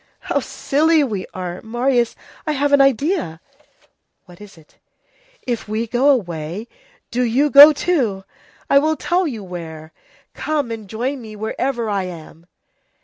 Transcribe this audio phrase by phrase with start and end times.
[0.21, 1.61] "How silly we are!
[1.61, 2.15] Marius,
[2.47, 3.39] I have an idea."
[4.25, 4.79] "What is it?"
[5.45, 6.67] "If we go away,
[7.11, 8.23] do you go too!
[8.67, 9.91] I will tell you where!
[10.33, 12.47] Come and join me wherever I am."